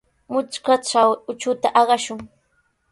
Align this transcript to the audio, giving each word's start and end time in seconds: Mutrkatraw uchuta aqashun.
Mutrkatraw 0.35 1.11
uchuta 1.33 1.67
aqashun. 1.85 2.21